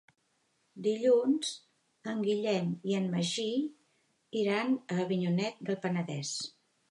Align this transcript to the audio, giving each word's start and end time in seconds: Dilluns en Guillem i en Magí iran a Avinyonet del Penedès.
Dilluns 0.85 1.51
en 2.13 2.23
Guillem 2.29 2.71
i 2.93 2.97
en 3.01 3.05
Magí 3.11 3.47
iran 4.45 4.75
a 4.95 4.99
Avinyonet 5.07 5.61
del 5.69 5.81
Penedès. 5.85 6.33